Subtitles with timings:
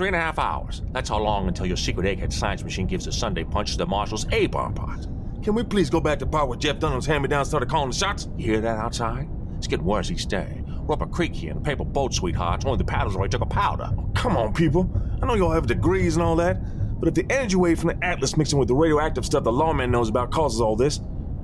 [0.00, 0.80] Three and a half hours.
[0.92, 3.84] That's how long until your secret egghead science machine gives a Sunday punch to the
[3.84, 5.06] Marshal's A-bomb pod.
[5.42, 8.26] Can we please go back to part where Jeff Dunham's hand-me-down started calling the shots?
[8.38, 9.28] You hear that outside?
[9.58, 10.62] It's getting worse each day.
[10.86, 12.64] We're up a creek here in a paper boat, sweethearts.
[12.64, 13.90] Only the paddles already took a powder.
[13.94, 14.90] Oh, come on, people.
[15.20, 16.56] I know y'all have degrees and all that,
[16.98, 19.90] but if the energy wave from the Atlas mixing with the radioactive stuff the lawman
[19.90, 21.00] knows about causes all this,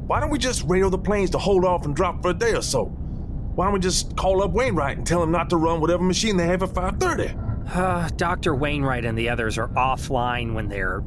[0.06, 2.54] why don't we just radio the planes to hold off and drop for a day
[2.54, 2.86] or so?
[2.86, 6.38] Why don't we just call up Wainwright and tell him not to run whatever machine
[6.38, 7.45] they have at 530?
[7.68, 8.54] Uh, Dr.
[8.54, 11.00] Wainwright and the others are offline when they're,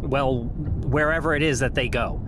[0.00, 2.24] well, wherever it is that they go.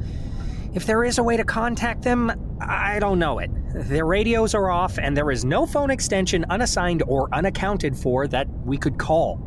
[0.75, 3.51] If there is a way to contact them, I don't know it.
[3.73, 8.47] Their radios are off, and there is no phone extension unassigned or unaccounted for that
[8.65, 9.41] we could call.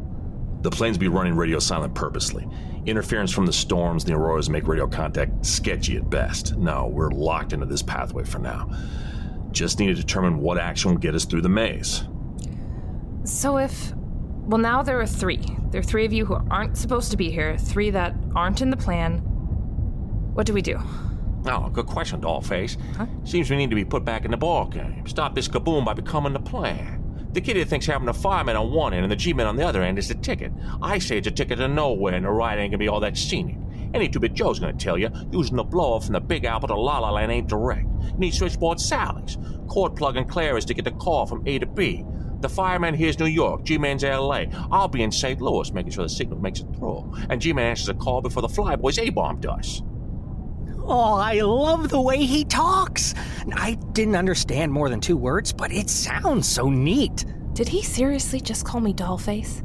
[0.61, 2.47] The planes be running radio silent purposely.
[2.85, 6.57] Interference from the storms and the auroras make radio contact sketchy at best.
[6.57, 8.69] No, we're locked into this pathway for now.
[9.51, 12.03] Just need to determine what action will get us through the maze.
[13.23, 13.93] So if.
[14.49, 15.45] Well, now there are three.
[15.69, 18.71] There are three of you who aren't supposed to be here, three that aren't in
[18.71, 19.19] the plan.
[20.33, 20.79] What do we do?
[21.45, 22.75] Oh, good question, Dollface.
[22.95, 23.05] Huh?
[23.25, 25.05] Seems we need to be put back in the ball game.
[25.05, 27.29] Stop this kaboom by becoming the plan.
[27.31, 29.83] The kid thinks having the fireman on one end and the G-men on the other
[29.83, 30.51] end is the ticket.
[30.81, 33.17] I say it's a ticket to nowhere, and the ride ain't gonna be all that
[33.17, 33.57] scenic.
[33.93, 36.97] Any two-bit Joe's gonna tell you using the blower from the Big Apple to La
[36.97, 37.85] La Land ain't direct.
[38.01, 39.37] You need switchboard Sally's.
[39.67, 42.03] Cord plug and Clara's to get the call from A to B.
[42.41, 44.45] The fireman here's New York, G-Man's LA.
[44.71, 45.41] I'll be in St.
[45.41, 47.13] Louis making sure the signal makes it through.
[47.29, 49.83] And G-Man answers a call before the Flyboy's A-bomb does.
[50.91, 53.13] Oh, I love the way he talks.
[53.53, 57.25] I didn't understand more than two words, but it sounds so neat.
[57.53, 59.63] Did he seriously just call me Dollface?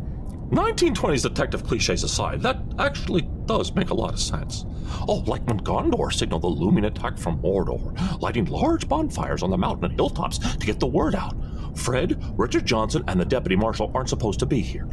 [0.51, 4.67] 1920s detective cliches aside, that actually does make a lot of sense.
[5.09, 9.57] Oh, like when Gondor signaled the looming attack from Mordor, lighting large bonfires on the
[9.57, 11.35] mountain and hilltops to get the word out.
[11.75, 14.89] Fred, Richard Johnson, and the deputy marshal aren't supposed to be here.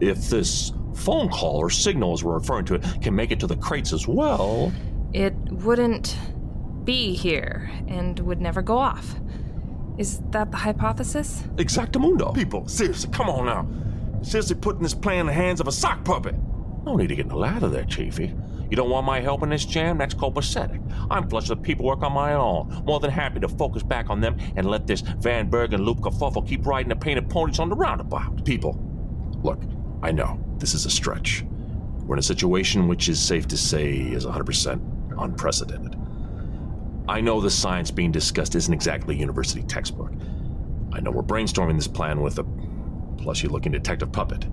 [0.00, 3.46] If this phone call or signal, as we're referring to it, can make it to
[3.46, 4.72] the crates as well.
[5.12, 6.16] It wouldn't
[6.84, 9.14] be here and would never go off.
[9.98, 11.44] Is that the hypothesis?
[11.56, 12.34] Exactamundo.
[12.34, 14.22] People, seriously, come on now.
[14.22, 16.34] Seriously putting this plan in the hands of a sock puppet.
[16.84, 18.34] No need to get in the ladder there, Chiefy.
[18.72, 19.98] You don't want my help in this jam?
[19.98, 20.80] That's copacetic.
[21.10, 22.82] I'm flush with paperwork on my own.
[22.86, 26.48] More than happy to focus back on them and let this Van Bergen loop kerfuffle
[26.48, 28.46] keep riding the painted ponies on the roundabout.
[28.46, 28.80] People,
[29.42, 29.60] look,
[30.02, 31.44] I know this is a stretch.
[32.06, 35.94] We're in a situation which is safe to say is 100% unprecedented.
[37.10, 40.12] I know the science being discussed isn't exactly a university textbook.
[40.94, 42.44] I know we're brainstorming this plan with a
[43.18, 44.46] plushy looking detective puppet.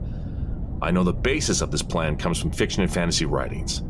[0.82, 3.82] I know the basis of this plan comes from fiction and fantasy writings.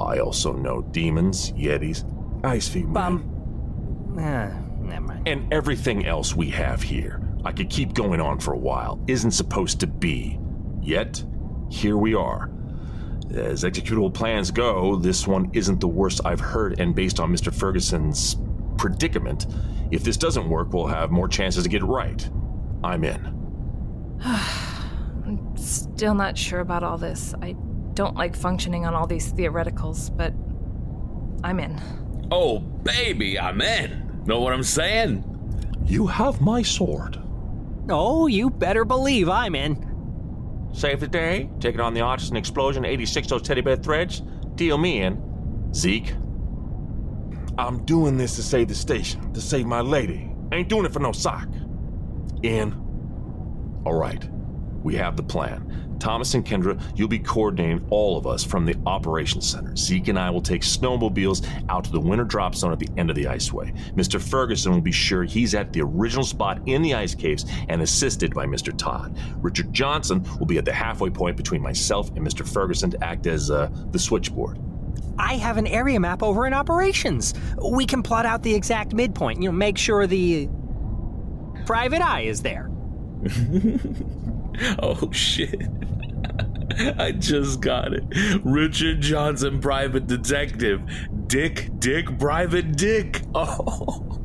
[0.00, 2.04] I also know demons, yetis,
[2.44, 2.90] Ice feet.
[2.92, 4.16] Bum.
[4.18, 4.50] Ah,
[4.80, 5.28] never mind.
[5.28, 7.20] and everything else we have here.
[7.44, 8.98] I could keep going on for a while.
[9.06, 10.38] Isn't supposed to be.
[10.80, 11.22] Yet,
[11.70, 12.50] here we are.
[13.34, 17.54] As executable plans go, this one isn't the worst I've heard, and based on Mr.
[17.54, 18.36] Ferguson's
[18.78, 19.46] predicament,
[19.90, 22.28] if this doesn't work, we'll have more chances to get it right.
[22.82, 24.18] I'm in.
[24.24, 27.34] I'm still not sure about all this.
[27.42, 27.54] I
[28.00, 30.32] don't like functioning on all these theoreticals, but
[31.44, 31.78] I'm in.
[32.30, 34.22] Oh, baby, I'm in.
[34.24, 35.22] Know what I'm saying?
[35.84, 37.20] You have my sword.
[37.90, 39.86] Oh, you better believe I'm in.
[40.72, 41.50] Save the day?
[41.60, 44.22] Taking on the artisan explosion, 86 those teddy bear threads?
[44.54, 45.20] Deal me in.
[45.74, 46.14] Zeke,
[47.58, 50.32] I'm doing this to save the station, to save my lady.
[50.52, 51.48] Ain't doing it for no sock.
[52.42, 52.72] in.
[53.84, 54.26] All right,
[54.82, 55.89] we have the plan.
[56.00, 59.76] Thomas and Kendra, you'll be coordinating all of us from the operations center.
[59.76, 63.10] Zeke and I will take snowmobiles out to the winter drop zone at the end
[63.10, 63.76] of the iceway.
[63.92, 64.20] Mr.
[64.20, 68.34] Ferguson will be sure he's at the original spot in the ice caves and assisted
[68.34, 68.76] by Mr.
[68.76, 69.16] Todd.
[69.36, 72.48] Richard Johnson will be at the halfway point between myself and Mr.
[72.48, 74.58] Ferguson to act as uh, the switchboard.
[75.18, 77.34] I have an area map over in operations.
[77.62, 80.48] We can plot out the exact midpoint, you know, make sure the
[81.66, 82.70] private eye is there.
[84.82, 85.62] Oh, shit.
[86.98, 88.04] I just got it.
[88.44, 90.82] Richard Johnson, private detective.
[91.26, 93.22] Dick, Dick, private Dick.
[93.34, 94.16] Oh.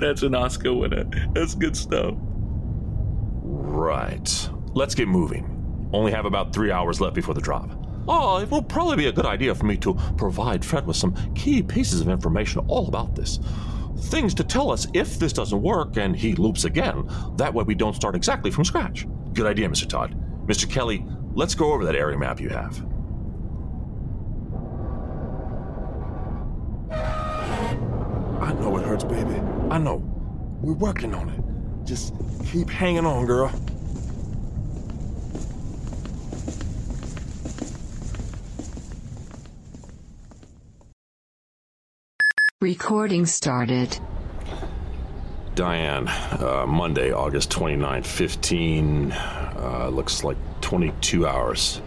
[0.00, 1.04] That's an Oscar winner.
[1.32, 2.14] That's good stuff.
[3.42, 4.50] Right.
[4.74, 5.88] Let's get moving.
[5.92, 7.70] Only have about three hours left before the drop.
[8.08, 11.14] Oh, it will probably be a good idea for me to provide Fred with some
[11.34, 13.38] key pieces of information all about this.
[14.02, 17.08] Things to tell us if this doesn't work and he loops again.
[17.36, 19.06] That way we don't start exactly from scratch.
[19.32, 19.88] Good idea, Mr.
[19.88, 20.16] Todd.
[20.46, 20.68] Mr.
[20.68, 21.04] Kelly,
[21.34, 22.84] let's go over that area map you have.
[28.40, 29.34] I know it hurts, baby.
[29.70, 30.02] I know.
[30.60, 31.86] We're working on it.
[31.86, 32.14] Just
[32.46, 33.52] keep hanging on, girl.
[42.62, 43.98] Recording started.
[45.54, 49.12] Diane, uh, Monday, August 29, 15.
[49.12, 51.80] Uh, looks like 22 hours.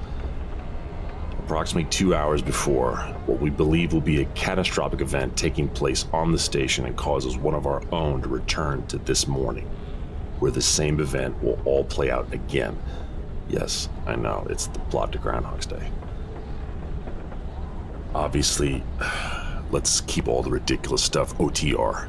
[1.43, 2.95] Approximately two hours before
[3.27, 7.37] what we believe will be a catastrophic event taking place on the station and causes
[7.37, 9.69] one of our own to return to this morning,
[10.39, 12.75] where the same event will all play out again.
[13.47, 15.91] Yes, I know, it's the plot to Groundhog's Day.
[18.15, 18.83] Obviously,
[19.73, 22.07] let's keep all the ridiculous stuff OTR.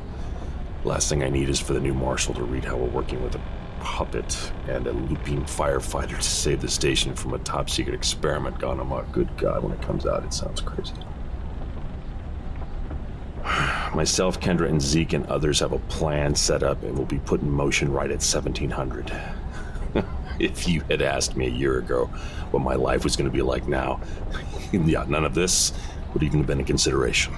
[0.85, 3.35] Last thing I need is for the new marshal to read how we're working with
[3.35, 3.41] a
[3.81, 8.81] puppet and a looping firefighter to save the station from a top secret experiment gone
[8.81, 9.11] amok.
[9.13, 10.93] Good God, when it comes out, it sounds crazy.
[13.95, 17.41] Myself, Kendra, and Zeke and others have a plan set up and will be put
[17.41, 19.11] in motion right at 1700.
[20.39, 22.07] if you had asked me a year ago
[22.51, 24.03] what my life was going to be like now,
[24.73, 25.73] yeah, none of this
[26.15, 27.35] would even have been a consideration.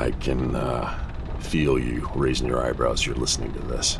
[0.00, 0.98] I can uh,
[1.40, 3.04] feel you raising your eyebrows.
[3.04, 3.98] You're listening to this.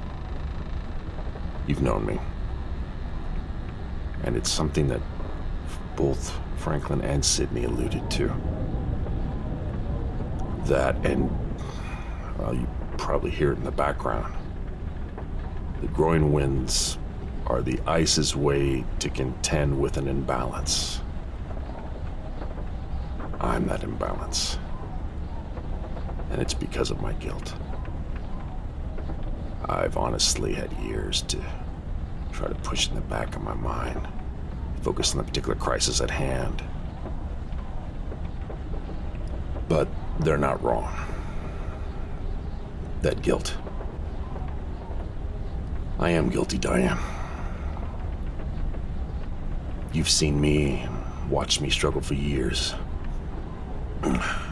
[1.66, 2.18] You've known me.
[4.24, 5.02] And it's something that
[5.96, 8.32] both Franklin and Sydney alluded to.
[10.64, 11.30] That, and,
[12.38, 12.66] well, you
[12.96, 14.34] probably hear it in the background.
[15.82, 16.96] The growing winds
[17.46, 21.02] are the ice's way to contend with an imbalance.
[23.38, 24.56] I'm that imbalance
[26.30, 27.54] and it's because of my guilt.
[29.68, 31.38] I've honestly had years to
[32.32, 34.06] try to push in the back of my mind,
[34.82, 36.62] focus on the particular crisis at hand.
[39.68, 39.88] But
[40.20, 40.92] they're not wrong.
[43.02, 43.54] That guilt.
[45.98, 46.98] I am guilty, Diane.
[49.92, 50.86] You've seen me,
[51.28, 52.74] watched me struggle for years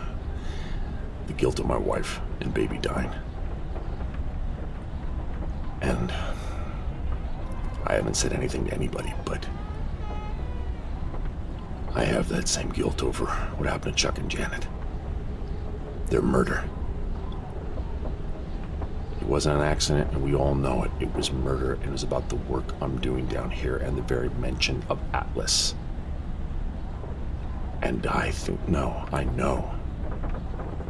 [1.38, 3.10] guilt of my wife and baby dying.
[5.80, 6.12] And
[7.86, 9.46] I haven't said anything to anybody, but
[11.94, 14.66] I have that same guilt over what happened to Chuck and Janet.
[16.10, 16.64] Their murder.
[19.20, 20.90] It wasn't an accident, and we all know it.
[21.00, 24.02] It was murder, and it was about the work I'm doing down here and the
[24.02, 25.74] very mention of Atlas.
[27.80, 29.77] And I think, no, I know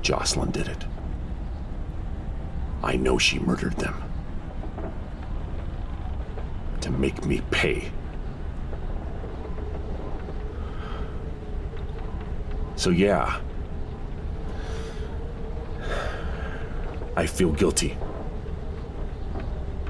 [0.08, 0.86] Jocelyn did it.
[2.82, 3.94] I know she murdered them.
[6.80, 7.92] To make me pay.
[12.76, 13.38] So, yeah.
[17.14, 17.98] I feel guilty.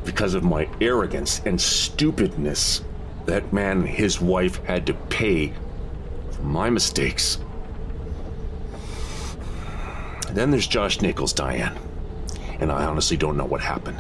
[0.05, 2.83] Because of my arrogance and stupidness,
[3.27, 5.53] that man and his wife had to pay
[6.33, 7.39] for my mistakes.
[10.39, 11.77] Then there's Josh Nichols, Diane.
[12.61, 13.99] And I honestly don't know what happened.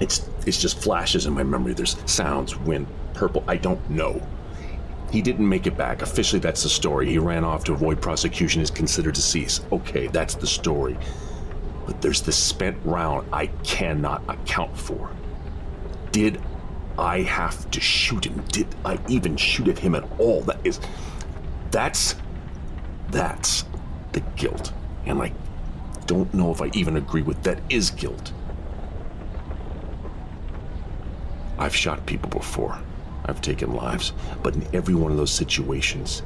[0.00, 1.74] It's it's just flashes in my memory.
[1.74, 3.44] There's sounds, wind, purple.
[3.46, 4.26] I don't know.
[5.12, 6.00] He didn't make it back.
[6.00, 7.10] Officially, that's the story.
[7.10, 9.62] He ran off to avoid prosecution, is considered deceased.
[9.70, 10.96] Okay, that's the story.
[11.84, 15.10] But there's this spent round I cannot account for.
[16.12, 16.40] Did
[16.96, 18.42] I have to shoot him?
[18.52, 20.40] Did I even shoot at him at all?
[20.40, 20.80] That is.
[21.70, 22.16] That's.
[23.10, 23.66] That's
[24.12, 24.72] the guilt
[25.10, 25.32] and I
[26.06, 28.32] don't know if I even agree with that is guilt.
[31.58, 32.78] I've shot people before.
[33.26, 34.12] I've taken lives,
[34.42, 36.22] but in every one of those situations,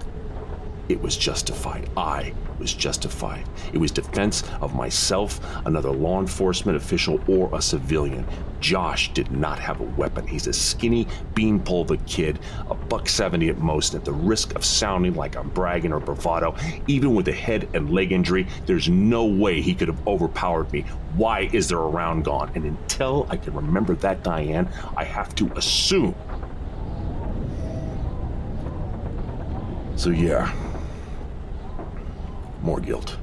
[0.88, 1.88] it was justified.
[1.96, 3.44] I was justified.
[3.72, 8.26] It was defense of myself, another law enforcement official, or a civilian.
[8.60, 10.26] Josh did not have a weapon.
[10.26, 12.38] He's a skinny beanpole of a kid,
[12.70, 16.54] a buck 70 at most, at the risk of sounding like I'm bragging or bravado.
[16.86, 20.82] Even with a head and leg injury, there's no way he could have overpowered me.
[21.16, 22.50] Why is there a round gone?
[22.54, 26.14] And until I can remember that, Diane, I have to assume.
[29.96, 30.63] So, yeah
[32.64, 33.18] more guilt.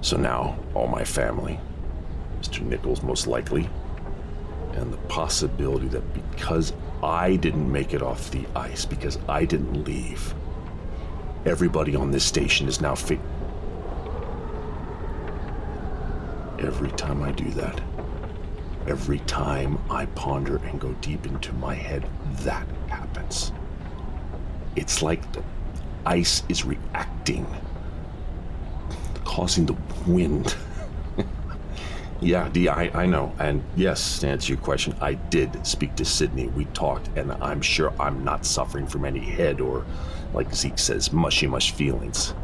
[0.00, 1.60] So now, all my family,
[2.40, 2.60] Mr.
[2.60, 3.70] Nichols most likely,
[4.72, 9.84] and the possibility that because I didn't make it off the ice, because I didn't
[9.84, 10.34] leave,
[11.46, 13.20] everybody on this station is now fit.
[16.58, 17.80] Every time I do that,
[18.88, 22.04] every time I ponder and go deep into my head,
[22.40, 23.52] that happens.
[24.74, 25.44] It's like the
[26.06, 27.46] ice is reacting,
[29.24, 30.54] causing the wind.
[32.20, 33.32] yeah, Dee, I, I know.
[33.38, 36.48] And yes, to answer your question, I did speak to Sydney.
[36.48, 39.84] We talked, and I'm sure I'm not suffering from any head or,
[40.32, 42.34] like Zeke says, mushy mush feelings.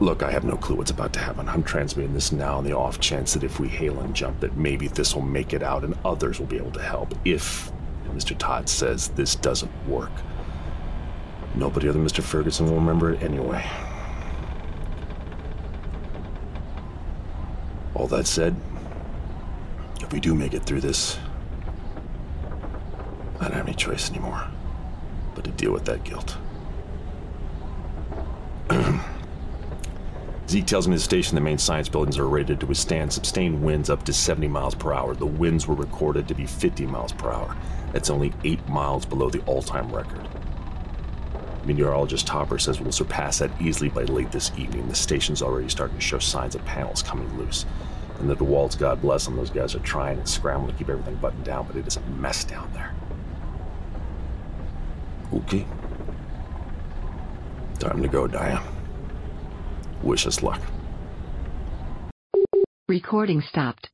[0.00, 1.46] Look, I have no clue what's about to happen.
[1.46, 4.56] I'm transmitting this now on the off chance that if we hail and jump, that
[4.56, 7.14] maybe this will make it out and others will be able to help.
[7.26, 7.70] If
[8.14, 8.36] Mr.
[8.38, 10.10] Todd says this doesn't work,
[11.54, 12.22] nobody other than Mr.
[12.22, 13.64] Ferguson will remember it anyway.
[17.94, 18.56] All that said,
[20.00, 21.18] if we do make it through this,
[23.40, 24.46] I don't have any choice anymore
[25.34, 26.36] but to deal with that guilt.
[30.48, 33.88] Zeke tells me the station the main science buildings are rated to withstand sustained winds
[33.88, 35.14] up to 70 miles per hour.
[35.14, 37.56] The winds were recorded to be 50 miles per hour.
[37.92, 40.28] That's only 8 miles below the all time record.
[41.64, 44.88] Meteorologist Topper says we'll surpass that easily by late this evening.
[44.88, 47.66] The station's already starting to show signs of panels coming loose.
[48.18, 51.16] And the DeWalt's, God bless them, those guys are trying and scrambling to keep everything
[51.16, 52.94] buttoned down, but it is a mess down there.
[55.32, 55.64] Okay.
[57.78, 58.62] Time to go, Dia.
[60.02, 60.60] Wish us luck.
[62.88, 63.88] Recording stopped.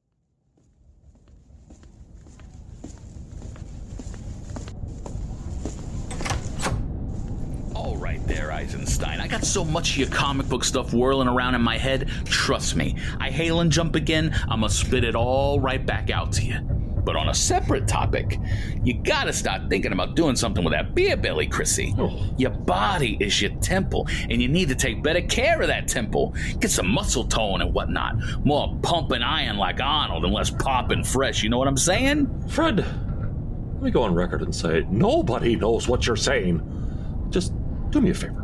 [7.74, 9.20] All right there, Eisenstein.
[9.20, 12.08] I got so much of your comic book stuff whirling around in my head.
[12.24, 16.32] Trust me, I hail and jump again, I'm gonna spit it all right back out
[16.32, 16.60] to you.
[16.60, 18.40] But on a separate topic,
[18.82, 21.94] you gotta start thinking about doing something with that beer belly, Chrissy.
[21.98, 22.18] Oh.
[22.38, 26.34] Your body is your temple, and you need to take better care of that temple.
[26.58, 28.16] Get some muscle tone and whatnot.
[28.44, 32.48] More pumping iron like Arnold and less popping fresh, you know what I'm saying?
[32.48, 36.62] Fred, let me go on record and say nobody knows what you're saying.
[37.30, 37.52] Just
[37.90, 38.42] do me a favor.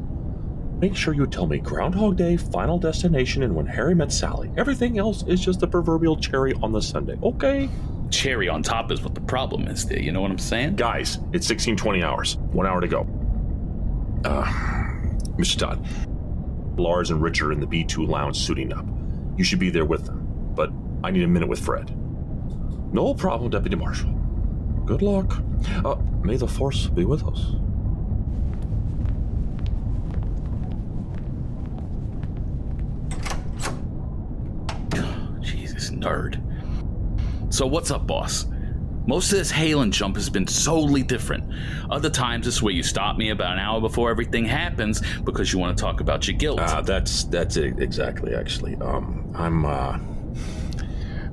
[0.81, 4.51] Make sure you tell me Groundhog Day, Final Destination, and When Harry Met Sally.
[4.57, 7.69] Everything else is just the proverbial cherry on the sundae, okay?
[8.11, 10.77] Cherry on top is what the problem is there, you know what I'm saying?
[10.77, 12.37] Guys, it's 1620 hours.
[12.51, 13.07] One hour to go.
[14.25, 14.45] Uh,
[15.39, 15.59] Mr.
[15.59, 15.87] Todd,
[16.79, 18.85] Lars and Richard are in the B2 lounge suiting up.
[19.37, 20.71] You should be there with them, but
[21.05, 21.97] I need a minute with Fred.
[22.93, 24.11] No problem, Deputy Marshal.
[24.85, 25.39] Good luck.
[25.85, 27.55] Uh, may the Force be with us.
[35.41, 36.41] Jesus, nerd.
[37.53, 38.47] So, what's up, boss?
[39.07, 41.53] Most of this hail and jump has been solely different.
[41.91, 45.59] Other times, it's where you stop me about an hour before everything happens because you
[45.59, 46.61] want to talk about your guilt.
[46.61, 48.35] Uh, that's that's it exactly.
[48.35, 49.99] Actually, um, I'm uh,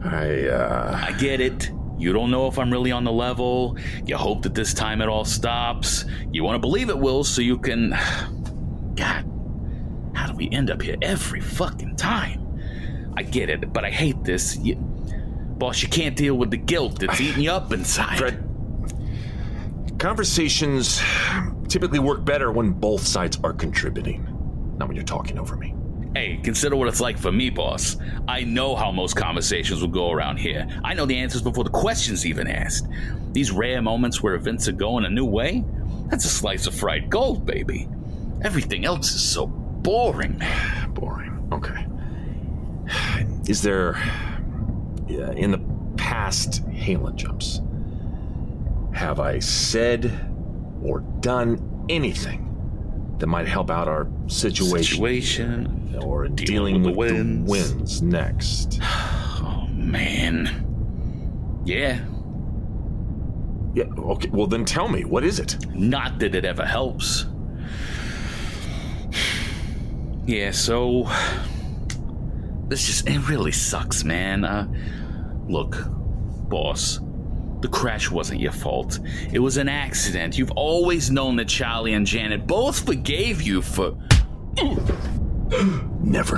[0.04, 1.72] I uh, I get it.
[2.00, 3.78] You don't know if I'm really on the level.
[4.06, 6.06] You hope that this time it all stops.
[6.32, 7.92] You want to believe it will so you can.
[8.96, 9.26] God,
[10.16, 12.39] how do we end up here every fucking time?
[13.20, 14.58] I get it, but I hate this.
[14.60, 14.76] You...
[14.76, 18.18] Boss, you can't deal with the guilt that's eating you up inside.
[18.18, 18.46] Fred.
[20.00, 21.02] Conversations
[21.68, 24.26] typically work better when both sides are contributing,
[24.78, 25.76] not when you're talking over me.
[26.16, 27.98] Hey, consider what it's like for me, boss.
[28.26, 30.66] I know how most conversations will go around here.
[30.86, 32.88] I know the answers before the question's even asked.
[33.34, 35.66] These rare moments where events are going a new way,
[36.08, 37.90] that's a slice of fried gold, baby.
[38.44, 40.42] Everything else is so boring.
[40.94, 41.50] Boring.
[41.52, 41.86] Okay.
[43.48, 43.96] Is there,
[45.08, 45.62] in the
[45.98, 47.62] past Halen jumps,
[48.94, 50.12] have I said
[50.84, 52.46] or done anything
[53.20, 55.96] that might help out our situation, Situation.
[56.02, 57.50] or in dealing, Dealing with with, the the winds.
[57.50, 58.80] winds next?
[59.42, 61.64] Oh, man.
[61.66, 62.00] Yeah,
[63.74, 63.86] Yeah.
[63.98, 64.30] Okay.
[64.32, 65.58] Well, then tell me, what is it?
[65.74, 67.26] not that it ever helps.
[70.26, 71.10] Yeah, so.
[72.70, 73.10] This just.
[73.10, 74.46] It really sucks, man.
[74.46, 74.68] Uh,
[75.48, 75.76] look,
[76.50, 77.00] boss.
[77.62, 79.00] The crash wasn't your fault.
[79.34, 80.38] It was an accident.
[80.38, 83.98] You've always known that Charlie and Janet both forgave you for.
[86.00, 86.38] Never.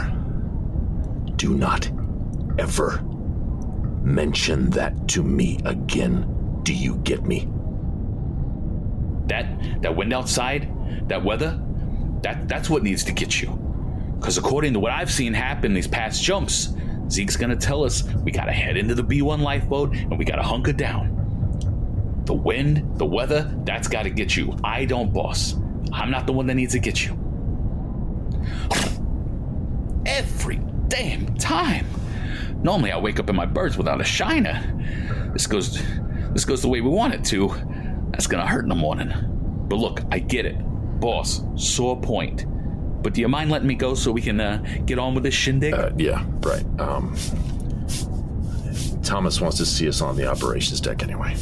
[1.36, 1.92] Do not
[2.58, 3.02] ever
[4.04, 6.60] mention that to me again.
[6.64, 7.48] Do you get me?
[9.28, 10.72] That that wind outside,
[11.08, 11.62] that weather,
[12.24, 13.61] that that's what needs to get you.
[14.22, 16.76] Because according to what I've seen happen these past jumps,
[17.10, 20.74] Zeke's gonna tell us we gotta head into the B1 lifeboat and we gotta hunker
[20.74, 21.18] down.
[22.26, 24.56] The wind, the weather, that's gotta get you.
[24.64, 25.56] I don't, boss.
[25.92, 27.18] I'm not the one that needs to get you.
[30.06, 31.88] Every damn time.
[32.62, 34.62] Normally I wake up in my birds without a shiner.
[35.34, 35.82] This goes
[36.34, 37.50] this goes the way we want it to.
[38.12, 39.12] That's gonna hurt in the morning.
[39.68, 40.58] But look, I get it.
[41.00, 42.46] Boss, sore point.
[43.02, 45.34] But do you mind letting me go so we can uh, get on with this
[45.34, 45.74] shindig?
[45.74, 46.64] Uh, yeah, right.
[46.80, 47.16] Um,
[49.04, 51.36] Thomas wants to see us on the operations deck anyway.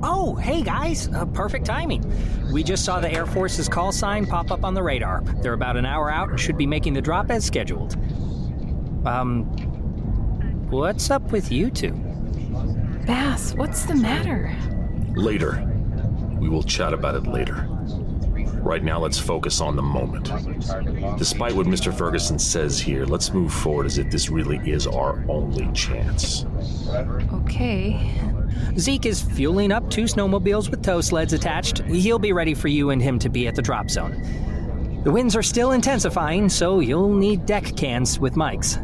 [0.00, 2.02] Oh, hey guys, uh, perfect timing.
[2.50, 5.22] We just saw the Air Force's call sign pop up on the radar.
[5.42, 7.94] They're about an hour out and should be making the drop as scheduled.
[9.06, 9.44] Um,
[10.70, 11.92] what's up with you two?
[13.06, 14.56] Bass, what's the matter?
[15.14, 15.64] Later.
[16.40, 17.66] We will chat about it later.
[18.62, 20.24] Right now, let's focus on the moment.
[21.18, 21.96] Despite what Mr.
[21.96, 26.44] Ferguson says here, let's move forward as if this really is our only chance.
[27.32, 28.12] Okay.
[28.78, 31.78] Zeke is fueling up two snowmobiles with tow sleds attached.
[31.84, 34.22] He'll be ready for you and him to be at the drop zone.
[35.04, 38.78] The winds are still intensifying, so you'll need deck cans with mics.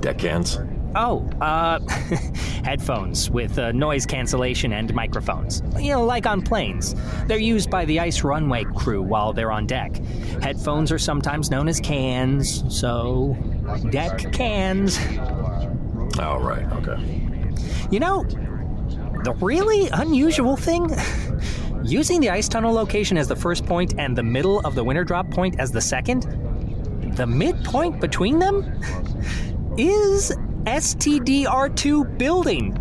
[0.00, 0.58] Deck cans?
[0.96, 1.78] Oh, uh,
[2.64, 5.62] headphones with uh, noise cancellation and microphones.
[5.78, 6.96] You know, like on planes.
[7.26, 9.96] They're used by the ice runway crew while they're on deck.
[10.42, 13.36] Headphones are sometimes known as cans, so
[13.90, 14.98] deck cans.
[16.18, 16.98] Oh, right, okay.
[17.90, 18.24] You know,
[19.24, 20.94] the really unusual thing?
[21.82, 25.04] Using the ice tunnel location as the first point and the middle of the winter
[25.04, 26.22] drop point as the second,
[27.16, 28.64] the midpoint between them
[29.78, 30.32] is
[30.64, 32.72] STDR2 building.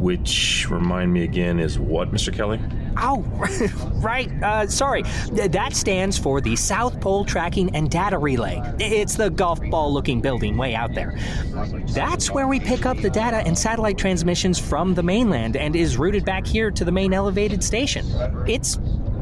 [0.00, 2.32] Which, remind me again, is what, Mr.
[2.32, 2.60] Kelly?
[2.96, 3.20] Oh,
[3.94, 4.30] right.
[4.42, 5.02] Uh, sorry.
[5.32, 8.62] That stands for the South Pole Tracking and Data Relay.
[8.78, 11.18] It's the golf ball looking building way out there.
[11.88, 15.96] That's where we pick up the data and satellite transmissions from the mainland and is
[15.98, 18.06] routed back here to the main elevated station.
[18.46, 18.78] It's,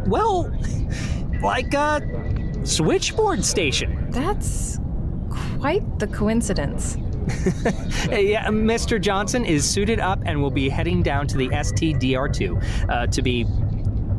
[0.07, 0.53] well,
[1.43, 2.01] like a
[2.65, 4.09] switchboard station.
[4.11, 4.79] That's
[5.31, 6.97] quite the coincidence.
[8.11, 9.01] Yeah, Mr.
[9.01, 13.47] Johnson is suited up and will be heading down to the STDR2 uh, to be,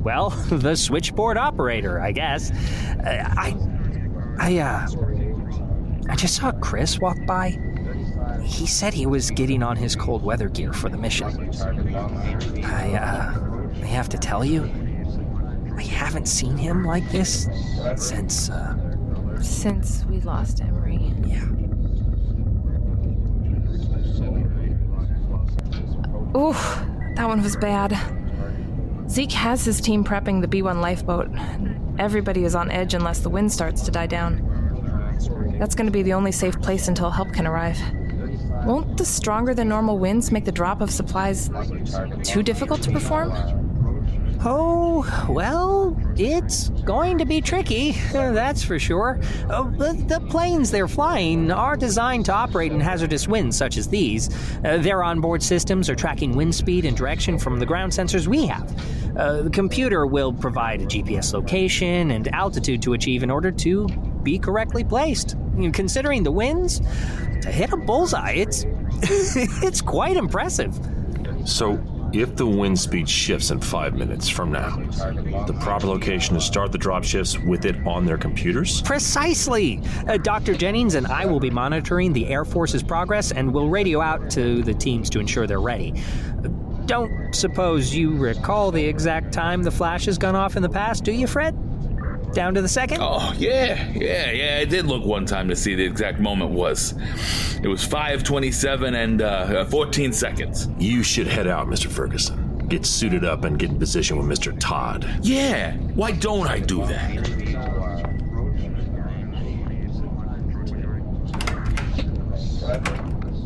[0.03, 2.51] well, the switchboard operator, I guess.
[2.51, 3.55] Uh, I,
[4.39, 4.87] I, uh,
[6.09, 7.57] I just saw Chris walk by.
[8.43, 11.49] He said he was getting on his cold weather gear for the mission.
[12.63, 14.63] I, uh, I have to tell you,
[15.77, 17.47] I haven't seen him like this
[17.95, 18.75] since, uh,
[19.41, 21.13] Since we lost Emery.
[21.25, 21.45] yeah.
[26.35, 26.53] Ooh,
[27.15, 27.97] that one was bad.
[29.09, 31.29] Zeke has his team prepping the B 1 lifeboat.
[31.99, 34.49] Everybody is on edge unless the wind starts to die down.
[35.59, 37.79] That's going to be the only safe place until help can arrive.
[38.65, 41.49] Won't the stronger than normal winds make the drop of supplies
[42.23, 43.62] too difficult to perform?
[44.45, 49.21] Oh, well, it's going to be tricky, that's for sure.
[49.49, 53.87] Uh, the, the planes they're flying are designed to operate in hazardous winds such as
[53.87, 54.29] these.
[54.65, 58.45] Uh, their onboard systems are tracking wind speed and direction from the ground sensors we
[58.45, 58.69] have.
[59.15, 63.87] Uh, the computer will provide a GPS location and altitude to achieve in order to
[64.23, 65.37] be correctly placed.
[65.71, 66.81] Considering the winds,
[67.41, 68.65] to hit a bullseye, it's
[69.63, 70.77] it's quite impressive.
[71.45, 71.77] So,
[72.13, 74.77] if the wind speed shifts in five minutes from now,
[75.47, 78.81] the proper location to start the drop shifts with it on their computers?
[78.83, 79.81] Precisely.
[80.07, 80.53] Uh, Dr.
[80.53, 84.61] Jennings and I will be monitoring the Air Force's progress and will radio out to
[84.61, 85.93] the teams to ensure they're ready.
[86.85, 91.03] Don't suppose you recall the exact time the flash has gone off in the past,
[91.03, 91.57] do you, Fred?
[92.33, 92.97] Down to the second?
[92.99, 94.57] Oh, yeah, yeah, yeah.
[94.59, 96.95] I did look one time to see the exact moment was.
[97.61, 100.67] It was 527 and uh, 14 seconds.
[100.79, 101.87] You should head out, Mr.
[101.87, 102.67] Ferguson.
[102.67, 104.57] Get suited up and get in position with Mr.
[104.59, 105.07] Todd.
[105.21, 107.43] Yeah, why don't I do that?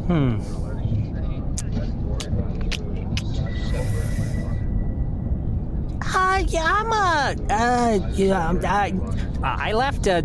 [0.10, 0.38] Uh,
[6.48, 8.94] yeah, I'm, uh, uh, yeah, I,
[9.44, 10.22] I left, uh,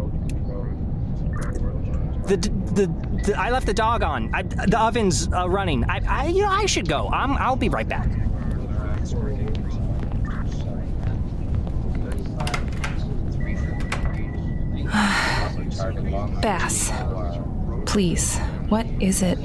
[2.26, 2.86] the, the,
[3.24, 4.30] the, I left the dog on.
[4.32, 5.84] I, the oven's uh, running.
[5.88, 7.08] I, I, you know, I should go.
[7.08, 8.08] I'm, I'll be right back.
[16.42, 16.92] Bass,
[17.86, 19.38] please, what is it?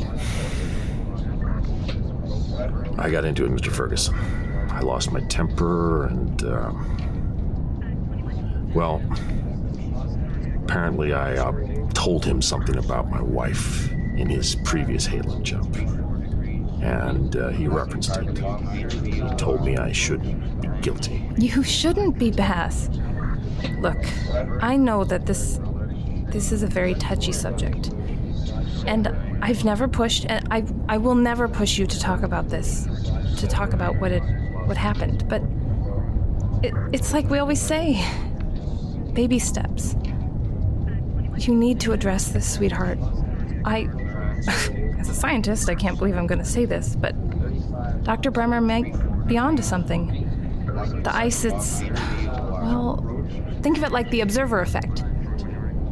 [2.99, 3.71] I got into it, Mr.
[3.71, 4.15] Ferguson.
[4.77, 6.85] I lost my temper and, um,
[8.75, 9.01] well,
[10.63, 11.51] apparently I uh,
[11.95, 15.75] told him something about my wife in his previous Halo jump.
[16.83, 18.37] And uh, he referenced it.
[19.01, 21.27] He told me I shouldn't be guilty.
[21.37, 22.91] You shouldn't be Bass.
[23.79, 23.97] Look,
[24.61, 25.59] I know that this
[26.27, 27.87] this is a very touchy subject.
[28.85, 29.07] And
[29.41, 32.87] I've never pushed and I I will never push you to talk about this.
[33.37, 34.21] To talk about what it
[34.67, 35.27] what happened.
[35.27, 35.41] But
[36.63, 38.03] it, it's like we always say.
[39.13, 39.95] Baby steps.
[41.37, 42.99] You need to address this, sweetheart.
[43.65, 43.87] I
[44.99, 47.13] as a scientist, I can't believe I'm going to say this, but
[48.03, 48.31] Dr.
[48.31, 50.23] Bremer might be onto something.
[51.03, 51.81] The ice, it's.
[51.81, 53.03] Well,
[53.61, 55.03] think of it like the observer effect.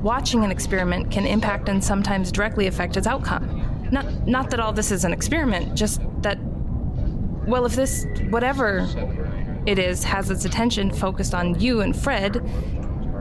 [0.02, 3.90] Watching an experiment can impact and sometimes directly affect its outcome.
[3.92, 6.38] Not, not that all this is an experiment, just that.
[7.48, 8.88] Well, if this, whatever
[9.66, 12.42] it is, has its attention focused on you and Fred,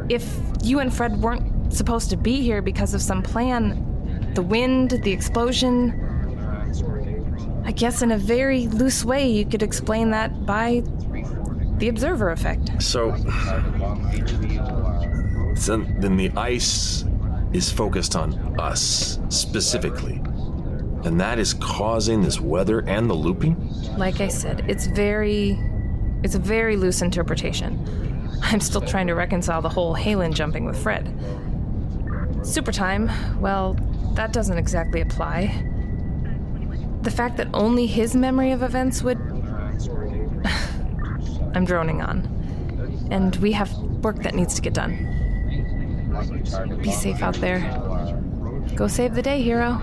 [0.09, 4.91] if you and Fred weren't supposed to be here because of some plan, the wind,
[4.91, 6.01] the explosion,
[7.65, 10.83] I guess in a very loose way you could explain that by
[11.79, 12.83] the observer effect.
[12.83, 13.15] So,
[15.55, 17.05] so then the ice
[17.53, 20.21] is focused on us specifically.
[21.05, 23.57] And that is causing this weather and the looping?
[23.97, 25.59] Like I said, it's very
[26.23, 28.31] it's a very loose interpretation.
[28.43, 31.13] I'm still trying to reconcile the whole Halen jumping with Fred.
[32.43, 33.75] Super time, well,
[34.15, 35.65] that doesn't exactly apply.
[37.03, 39.19] The fact that only his memory of events would.
[41.55, 43.09] I'm droning on.
[43.11, 43.71] And we have
[44.03, 45.11] work that needs to get done.
[46.83, 47.61] Be safe out there.
[48.75, 49.81] Go save the day, hero.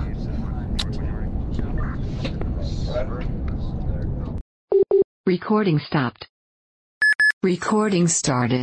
[5.25, 6.27] Recording stopped.
[7.41, 8.61] Recording started.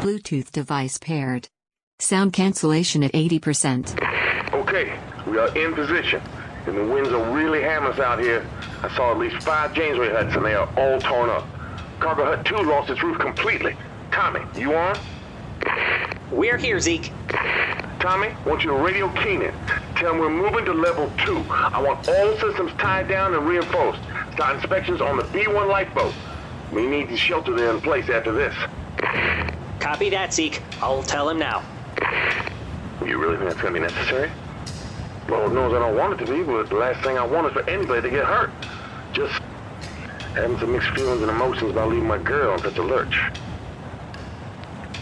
[0.00, 1.48] Bluetooth device paired.
[2.00, 4.52] Sound cancellation at 80%.
[4.52, 6.20] Okay, we are in position.
[6.66, 8.44] And the winds are really hammering us out here.
[8.82, 11.46] I saw at least five Jamesway huts and they are all torn up.
[12.00, 13.76] Cargo Hut 2 lost its roof completely.
[14.10, 14.98] Tommy, you on?
[16.30, 17.10] We're here, Zeke.
[18.00, 19.54] Tommy, want you to radio Keenan.
[19.96, 21.38] Tell him we're moving to level 2.
[21.48, 24.00] I want all systems tied down and reinforced.
[24.34, 26.12] Start inspections on the B1 lifeboat.
[26.70, 28.54] We need to shelter there in place after this.
[29.80, 30.62] Copy that, Zeke.
[30.82, 31.64] I'll tell him now.
[33.04, 34.30] You really think that's going to be necessary?
[35.30, 37.54] Lord knows I don't want it to be, but the last thing I want is
[37.54, 38.50] for anybody to get hurt.
[39.14, 39.32] Just
[40.34, 43.18] having some mixed feelings and emotions about leaving my girl on such a lurch.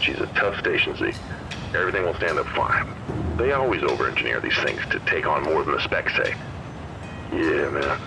[0.07, 1.11] She's a tough station, Z.
[1.75, 2.87] Everything will stand up fine.
[3.35, 6.33] They always over-engineer these things to take on more than the specs say.
[7.33, 7.99] Yeah, man.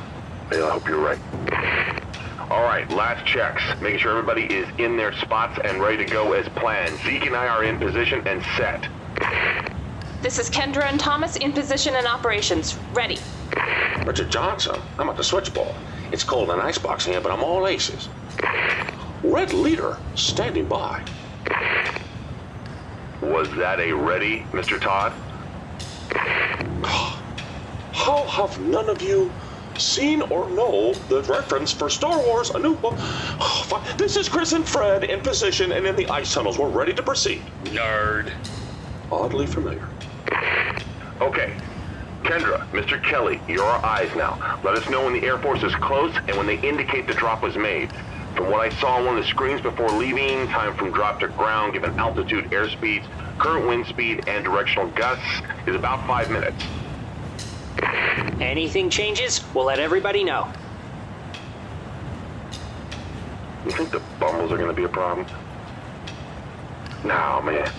[0.50, 1.18] Yeah, I hope you're right.
[2.50, 3.62] All right, last checks.
[3.82, 6.98] Making sure everybody is in their spots and ready to go as planned.
[7.00, 8.88] Zeke and I are in position and set.
[10.22, 12.78] This is Kendra and Thomas in position and operations.
[12.94, 13.18] Ready.
[14.06, 15.74] Richard Johnson, I'm at the switchboard.
[16.12, 18.08] It's cold in icebox here, but I'm all aces.
[19.22, 21.04] Red leader, standing by.
[23.22, 24.80] Was that a ready, Mr.
[24.80, 25.12] Todd?
[27.92, 29.30] How have none of you
[29.76, 32.94] seen or know the reference for Star Wars A New Hope?
[33.72, 36.58] Oh, this is Chris and Fred in position and in the ice tunnels.
[36.58, 37.40] We're ready to proceed.
[37.66, 38.32] Nerd.
[39.12, 39.88] Oddly familiar.
[41.20, 41.54] Okay.
[42.24, 43.02] Kendra, Mr.
[43.02, 44.60] Kelly, you're our eyes now.
[44.64, 47.42] Let us know when the Air Force is close and when they indicate the drop
[47.42, 47.90] was made.
[48.34, 51.28] From what I saw on one of the screens before leaving, time from drop to
[51.28, 53.04] ground, given altitude, airspeeds,
[53.38, 56.64] current wind speed, and directional gusts, is about five minutes.
[58.40, 60.50] Anything changes, we'll let everybody know.
[63.64, 65.26] You think the Bumbles are going to be a problem?
[67.04, 67.70] No, man.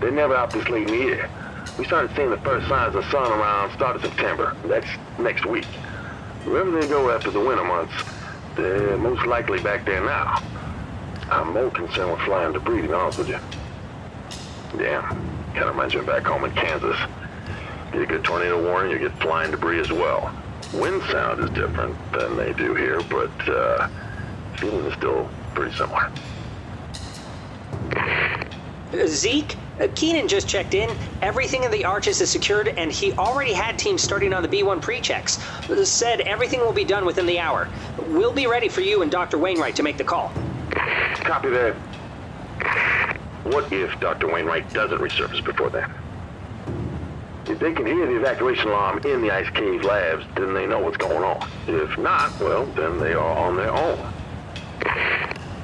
[0.00, 1.30] They're never out this late in the year.
[1.78, 4.56] We started seeing the first signs of sun around start of September.
[4.64, 4.86] That's
[5.18, 5.66] next week.
[6.44, 7.92] Wherever they go after the winter months,
[8.56, 10.42] they're most likely back there now.
[11.30, 13.38] I'm more concerned with flying debris, to be honest with you.
[14.78, 15.02] Yeah,
[15.54, 16.96] kind of reminds me of back home in Kansas.
[17.92, 20.34] Get a good tornado warning, you get flying debris as well.
[20.74, 23.88] Wind sound is different than they do here, but uh,
[24.56, 26.10] feeling is still pretty similar.
[28.92, 29.58] Uh, Zeke, uh,
[29.94, 30.96] Keenan just checked in.
[31.20, 34.80] Everything in the arches is secured, and he already had teams starting on the B1
[34.80, 35.38] pre-checks.
[35.68, 37.68] Uh, Said everything will be done within the hour.
[37.98, 39.38] We'll be ready for you and Dr.
[39.38, 40.32] Wainwright to make the call.
[40.70, 41.76] Copy that.
[43.44, 44.28] What if Dr.
[44.32, 45.88] Wainwright doesn't resurface before then?
[47.48, 50.80] If they can hear the evacuation alarm in the Ice Cave labs, then they know
[50.80, 51.48] what's going on.
[51.68, 54.12] If not, well, then they are on their own.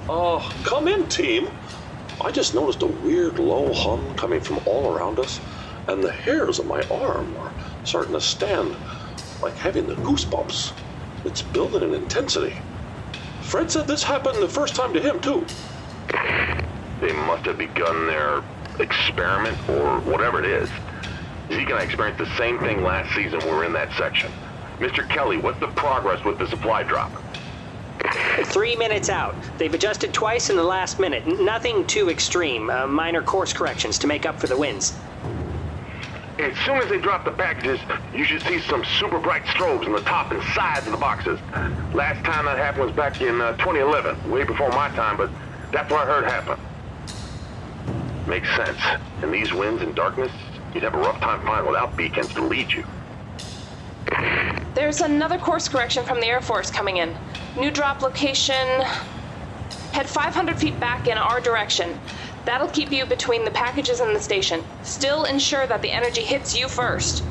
[0.08, 1.48] Uh, come in, team.
[2.24, 5.40] I just noticed a weird low hum coming from all around us,
[5.88, 7.52] and the hairs on my arm are
[7.84, 8.76] starting to stand
[9.42, 10.72] like having the goosebumps.
[11.24, 12.56] It's building in intensity.
[13.40, 15.44] Fred said this happened the first time to him, too.
[17.00, 18.44] They must have begun their
[18.78, 20.70] experiment or whatever it is.
[21.48, 24.30] Zeke and I experienced the same thing last season we were in that section.
[24.78, 25.08] Mr.
[25.08, 27.10] Kelly, what's the progress with the supply drop?
[28.44, 29.34] Three minutes out.
[29.58, 31.22] They've adjusted twice in the last minute.
[31.26, 32.70] N- Nothing too extreme.
[32.70, 34.94] Uh, minor course corrections to make up for the winds.
[36.38, 37.78] As soon as they drop the packages,
[38.14, 41.38] you should see some super bright strobes on the top and sides of the boxes.
[41.94, 45.30] Last time that happened was back in uh, 2011, way before my time, but
[45.70, 46.58] that's what I heard happen.
[48.26, 48.78] Makes sense.
[49.22, 50.32] In these winds and darkness,
[50.74, 52.84] you'd have a rough time flying without beacons to lead you.
[54.74, 57.14] There's another course correction from the Air Force coming in.
[57.58, 58.80] New drop location.
[59.92, 62.00] Head 500 feet back in our direction.
[62.46, 64.64] That'll keep you between the packages and the station.
[64.82, 67.22] Still ensure that the energy hits you first.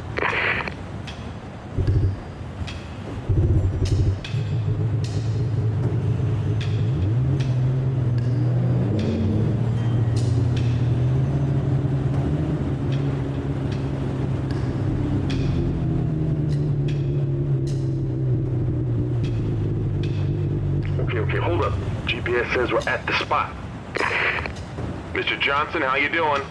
[25.71, 25.79] Mr.
[25.79, 26.41] Johnson, how you doing?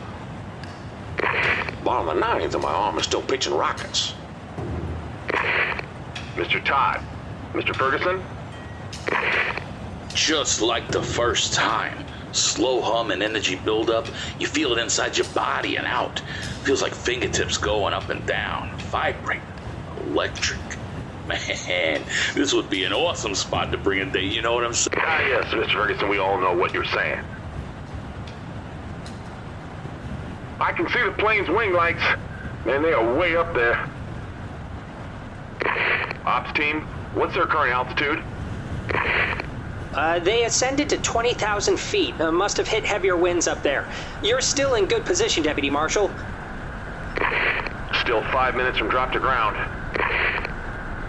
[1.85, 4.15] Bottom of the nines and my arm is still pitching rockets.
[6.37, 6.65] Mr.
[6.65, 7.03] Todd?
[7.53, 7.77] Mr.
[7.77, 8.23] Ferguson?
[10.15, 12.07] Just like the first time.
[12.33, 14.07] Slow hum and energy buildup.
[14.39, 16.21] You feel it inside your body and out.
[16.63, 18.75] Feels like fingertips going up and down.
[18.91, 19.43] Vibrate.
[20.07, 20.61] Electric.
[21.27, 22.03] Man,
[22.35, 24.97] this would be an awesome spot to bring a date, you know what I'm saying?
[24.99, 25.75] Ah, yes, Mr.
[25.75, 27.23] Ferguson, we all know what you're saying.
[30.61, 32.03] I can see the plane's wing lights.
[32.67, 33.89] Man, they are way up there.
[36.27, 36.83] Ops team,
[37.15, 38.23] what's their current altitude?
[39.95, 42.21] Uh, they ascended to 20,000 feet.
[42.21, 43.89] Uh, must have hit heavier winds up there.
[44.23, 46.11] You're still in good position, Deputy Marshal.
[48.03, 49.57] Still five minutes from drop to ground.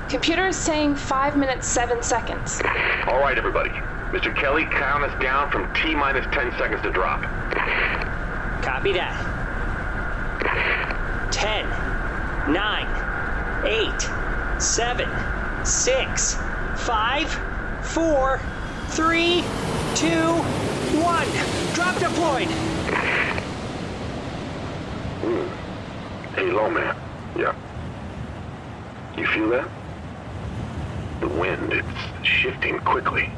[0.09, 2.61] Computer is saying 5 minutes 7 seconds.
[3.07, 3.69] All right, everybody.
[4.11, 4.35] Mr.
[4.35, 7.21] Kelly, count us down from T minus 10 seconds to drop.
[8.61, 9.30] Copy that.
[11.31, 11.65] 10,
[12.51, 16.37] 9, 8, 7, 6,
[16.75, 17.39] 5,
[17.83, 18.41] 4,
[18.89, 19.43] 3,
[19.95, 20.07] 2,
[21.01, 21.27] 1.
[21.73, 22.47] Drop deployed.
[25.21, 25.47] Hmm.
[26.35, 26.95] Hey, low man.
[27.37, 27.55] Yeah.
[29.17, 29.69] You feel that?
[31.21, 33.29] The wind, it's shifting quickly.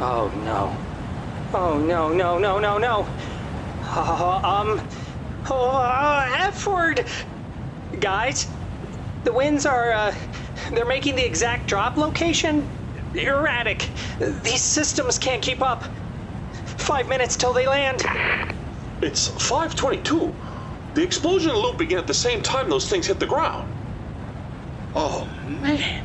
[0.00, 0.87] Oh no.
[1.54, 3.08] Oh no, no, no, no, no.
[3.84, 4.82] Oh, um.
[5.50, 7.06] Oh, uh, F word.
[7.98, 8.48] Guys,
[9.24, 10.14] the winds are, uh,
[10.72, 12.68] they're making the exact drop location
[13.14, 13.90] erratic.
[14.18, 15.84] These systems can't keep up.
[16.52, 18.02] Five minutes till they land.
[19.00, 20.34] It's 522.
[20.94, 23.68] The explosion and loop began at the same time those things hit the ground.
[24.94, 26.04] Oh man,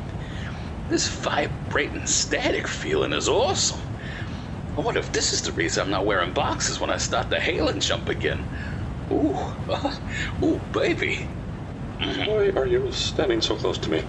[0.89, 3.82] this vibrating static feeling is awesome.
[4.77, 7.39] I wonder if this is the reason I'm not wearing boxes when I start the
[7.39, 8.45] hail and jump again.
[9.11, 9.37] Ooh,
[9.69, 9.95] uh,
[10.43, 11.17] ooh, baby.
[11.99, 14.03] Why are you standing so close to me?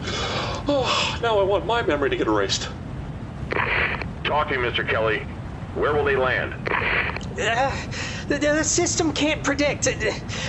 [0.69, 2.69] Oh, now I want my memory to get erased.
[4.25, 4.87] Talking, Mr.
[4.89, 5.27] Kelly.
[5.75, 6.55] Where will they land?
[7.43, 7.77] Uh,
[8.29, 9.89] the, the system can't predict.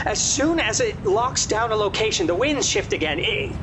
[0.06, 3.20] As soon as it locks down a location, the winds shift again.
[3.22, 3.62] It-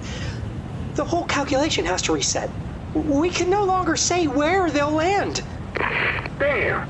[0.97, 2.57] the whole calculation has to reset.
[2.95, 5.43] We can no longer say where they'll land.
[6.39, 6.89] Damn.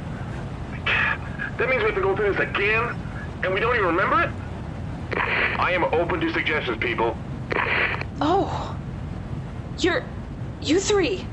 [1.58, 2.96] That means we have to go through this again,
[3.44, 4.30] and we don't even remember it?
[5.58, 7.16] I am open to suggestions, people.
[8.20, 8.76] Oh.
[9.78, 10.04] You're.
[10.60, 11.26] You three.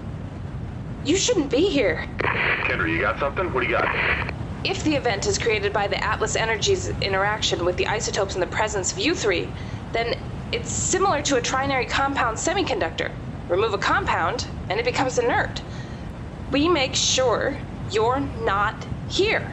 [1.04, 2.06] You shouldn't be here.
[2.20, 3.54] Kendra, you got something?
[3.54, 4.34] What do you got?
[4.64, 8.48] If the event is created by the Atlas Energy's interaction with the isotopes in the
[8.48, 9.50] presence of U3,
[9.94, 10.16] then
[10.52, 13.12] it's similar to a trinary compound semiconductor.
[13.48, 15.62] Remove a compound, and it becomes inert.
[16.52, 17.56] We make sure
[17.92, 19.52] you're not here.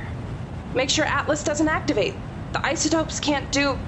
[0.75, 2.15] Make sure Atlas doesn't activate.
[2.53, 3.79] The isotopes can't do.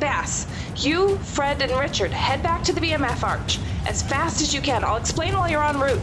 [0.00, 4.62] Bass, you, Fred, and Richard head back to the BMF arch as fast as you
[4.62, 4.82] can.
[4.82, 6.00] I'll explain while you're en route.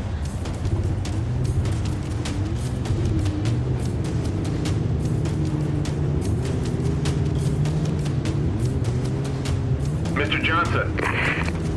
[10.13, 10.43] Mr.
[10.43, 10.95] Johnson,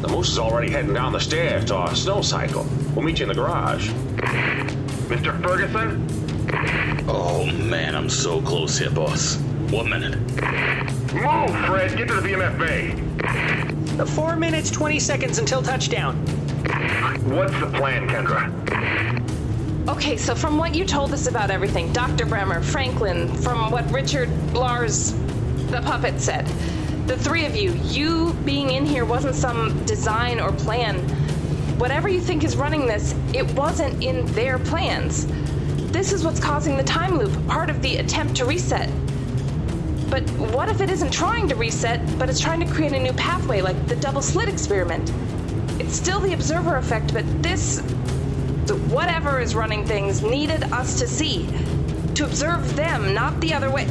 [0.02, 2.66] The moose is already heading down the stairs to our snow cycle.
[2.96, 3.90] We'll meet you in the garage.
[5.10, 5.38] Mr.
[5.42, 6.08] Ferguson,
[7.06, 9.36] Oh man, I'm so close here, boss.
[9.70, 10.18] One minute.
[10.18, 11.94] move, Fred.
[11.94, 14.04] Get to the VMF bay.
[14.06, 16.16] Four minutes, 20 seconds until touchdown.
[17.26, 18.50] What's the plan, Kendra?
[19.90, 22.24] Okay, so from what you told us about everything, Dr.
[22.24, 25.12] Bremer, Franklin, from what Richard Lars,
[25.70, 26.46] the puppet, said,
[27.06, 30.96] the three of you, you being in here wasn't some design or plan.
[31.78, 35.26] Whatever you think is running this, it wasn't in their plans.
[35.92, 38.88] This is what's causing the time loop, part of the attempt to reset.
[40.08, 40.22] But
[40.54, 43.60] what if it isn't trying to reset, but it's trying to create a new pathway
[43.60, 45.12] like the double slit experiment?
[45.78, 47.80] It's still the observer effect, but this.
[48.88, 51.46] whatever is running things needed us to see.
[52.14, 53.84] To observe them, not the other way.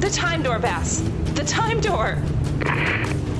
[0.00, 1.00] The time door, Bass.
[1.34, 2.18] The time door.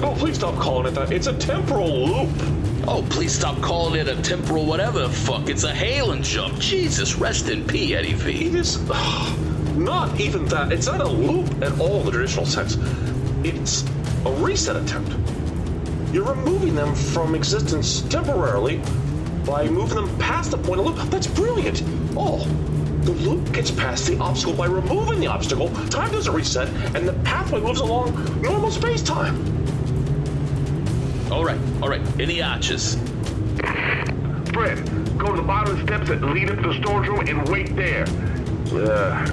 [0.00, 1.10] Oh, please stop calling it that.
[1.10, 2.63] It's a temporal loop.
[2.86, 5.48] Oh, please stop calling it a temporal whatever fuck.
[5.48, 6.58] It's a Halen jump.
[6.58, 8.48] Jesus, rest in P, Eddie V.
[8.48, 8.78] It is
[9.74, 10.70] not even that.
[10.70, 12.76] It's not a loop at all in the traditional sense.
[13.42, 13.84] It's
[14.26, 15.12] a reset attempt.
[16.12, 18.82] You're removing them from existence temporarily
[19.46, 21.10] by moving them past the point of loop.
[21.10, 21.82] That's brilliant.
[22.16, 22.44] Oh,
[23.00, 25.70] the loop gets past the obstacle by removing the obstacle.
[25.88, 29.53] Time doesn't reset, and the pathway moves along normal space time.
[31.34, 32.00] All right, all right.
[32.20, 32.94] Any arches?
[34.54, 34.78] Fred,
[35.18, 37.48] go to the bottom of the steps that lead up to the storage room and
[37.48, 38.04] wait there.
[38.72, 39.26] Uh,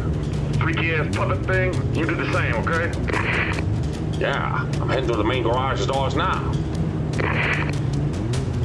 [0.59, 2.91] freaky ass puppet thing, you do the same, okay?
[4.17, 6.41] Yeah, I'm heading to the main garage's doors now.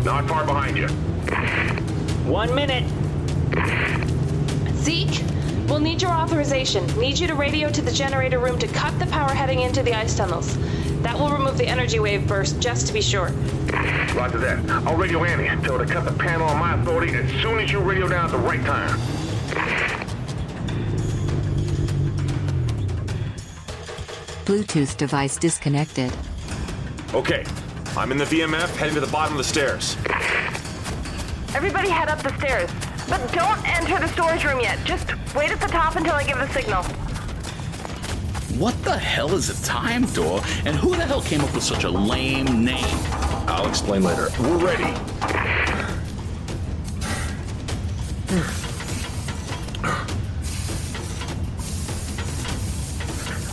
[0.02, 0.88] Not far behind you.
[2.24, 2.90] One minute.
[4.76, 5.22] Zeke,
[5.68, 6.86] we'll need your authorization.
[6.98, 9.92] Need you to radio to the generator room to cut the power heading into the
[9.92, 10.56] ice tunnels.
[11.02, 13.28] That will remove the energy wave burst, just to be sure.
[14.14, 14.58] Roger that.
[14.86, 15.48] I'll radio Annie.
[15.62, 18.26] Tell her to cut the panel on my authority as soon as you radio down
[18.26, 18.98] at the right time.
[24.44, 26.12] Bluetooth device disconnected.
[27.14, 27.44] Okay,
[27.96, 29.96] I'm in the VMF, heading to the bottom of the stairs.
[31.54, 32.70] Everybody head up the stairs.
[33.08, 34.78] But don't enter the storage room yet.
[34.84, 36.84] Just wait at the top until I give the signal.
[38.58, 40.40] What the hell is a time door?
[40.64, 42.98] And who the hell came up with such a lame name?
[43.46, 44.28] I'll explain later.
[44.40, 44.84] We're ready.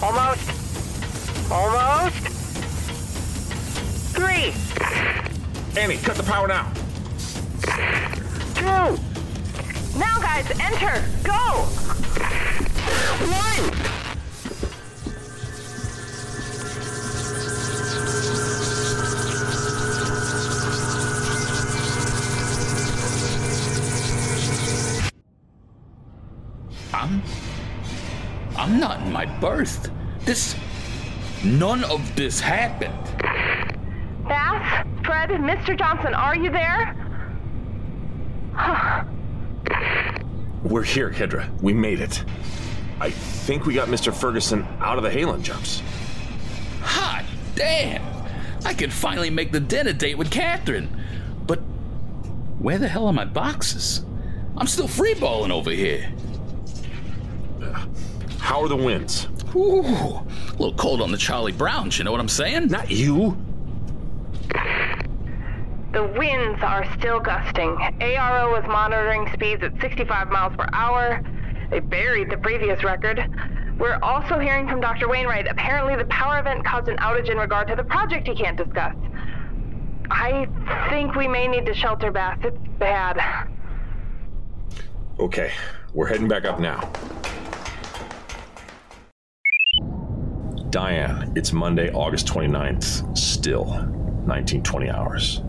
[0.01, 1.51] Almost.
[1.51, 2.27] Almost.
[4.15, 4.53] Three.
[5.81, 6.71] Annie, cut the power now.
[8.55, 8.97] Two.
[9.99, 11.03] Now, guys, enter.
[11.23, 11.82] Go.
[26.93, 27.21] I'm.
[28.55, 29.89] I'm not in my berth.
[30.21, 30.55] This.
[31.43, 32.93] None of this happened.
[34.27, 35.77] Bass, Fred, Mr.
[35.77, 36.95] Johnson, are you there?
[40.63, 41.49] We're here, Kendra.
[41.61, 42.23] We made it.
[43.01, 44.13] I think we got Mr.
[44.13, 45.81] Ferguson out of the Halen jumps.
[46.81, 47.25] Hot
[47.55, 48.01] damn!
[48.63, 50.89] I could finally make the dinner date with Catherine.
[51.45, 51.57] But
[52.59, 54.05] where the hell are my boxes?
[54.55, 56.09] I'm still freeballing over here.
[58.39, 59.27] How are the winds?
[59.55, 60.25] Ooh, a
[60.57, 62.67] little cold on the Charlie Browns, you know what I'm saying?
[62.67, 63.37] Not you.
[65.93, 67.77] The winds are still gusting.
[68.01, 71.21] ARO is monitoring speeds at 65 miles per hour.
[71.69, 73.23] They buried the previous record.
[73.77, 75.07] We're also hearing from Dr.
[75.07, 75.47] Wainwright.
[75.47, 78.95] Apparently, the power event caused an outage in regard to the project he can't discuss.
[80.09, 80.47] I
[80.89, 82.39] think we may need to shelter Bass.
[82.43, 83.19] It's bad.
[85.19, 85.51] Okay,
[85.93, 86.91] we're heading back up now.
[90.73, 93.15] Diane, it's Monday, August 29th.
[93.15, 95.43] Still 1920 hours.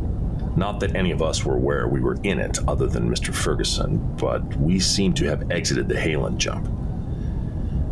[0.54, 3.34] Not that any of us were aware we were in it, other than Mr.
[3.34, 6.68] Ferguson, but we seem to have exited the Halen jump.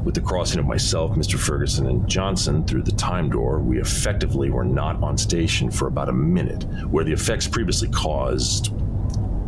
[0.04, 1.38] With the crossing of myself, Mr.
[1.38, 6.10] Ferguson, and Johnson through the time door, we effectively were not on station for about
[6.10, 8.74] a minute, where the effects previously caused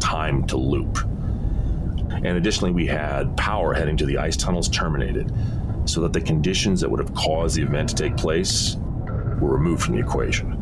[0.00, 1.00] time to loop.
[2.08, 5.30] And additionally, we had power heading to the ice tunnels terminated,
[5.86, 8.76] so that the conditions that would have caused the event to take place
[9.40, 10.60] were removed from the equation.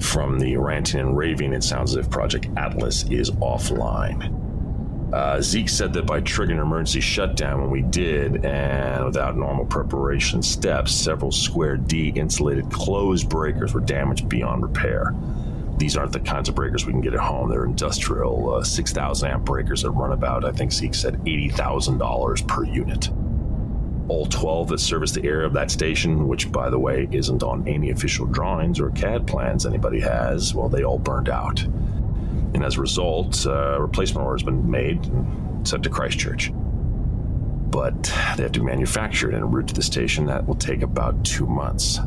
[0.00, 4.36] From the ranting and raving, it sounds as if Project Atlas is offline.
[5.12, 9.66] Uh, Zeke said that by triggering an emergency shutdown when we did, and without normal
[9.66, 15.14] preparation steps, several square D insulated closed breakers were damaged beyond repair.
[15.78, 17.48] These aren't the kinds of breakers we can get at home.
[17.48, 22.64] They're industrial uh, 6,000 amp breakers that run about, I think Zeke said, $80,000 per
[22.64, 23.10] unit.
[24.10, 27.68] All 12 that service the area of that station, which, by the way, isn't on
[27.68, 31.62] any official drawings or CAD plans anybody has, well, they all burned out.
[31.62, 36.50] And as a result, uh, a replacement order has been made and sent to Christchurch.
[36.52, 38.02] But
[38.36, 40.26] they have to be manufactured en route to the station.
[40.26, 42.00] That will take about two months.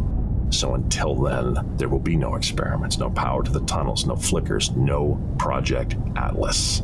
[0.50, 4.72] So until then, there will be no experiments, no power to the tunnels, no flickers,
[4.72, 6.82] no Project Atlas.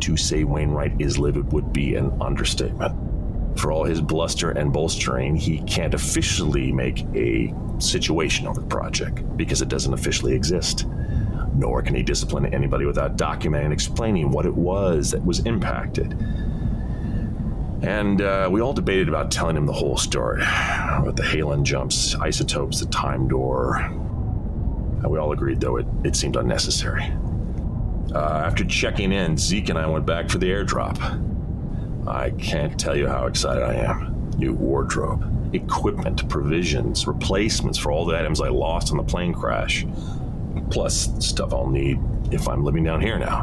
[0.00, 3.11] To say Wainwright is livid would be an understatement.
[3.56, 9.36] For all his bluster and bolstering, he can't officially make a situation of the project
[9.36, 10.86] because it doesn't officially exist.
[11.54, 16.12] Nor can he discipline anybody without documenting and explaining what it was that was impacted.
[17.82, 22.14] And uh, we all debated about telling him the whole story about the Halen jumps,
[22.14, 23.76] isotopes, the time door.
[23.76, 27.12] And we all agreed, though, it, it seemed unnecessary.
[28.14, 30.98] Uh, after checking in, Zeke and I went back for the airdrop.
[32.06, 34.30] I can't tell you how excited I am.
[34.36, 39.86] New wardrobe, equipment, provisions, replacements for all the items I lost in the plane crash,
[40.70, 42.00] plus stuff I'll need
[42.32, 43.42] if I'm living down here now.